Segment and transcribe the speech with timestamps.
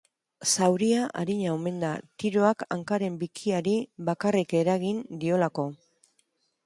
[0.51, 1.91] Zauria arina omen da,
[2.23, 3.77] tiroak hankaren bikiari
[4.09, 5.69] bakarrik eragin diolako.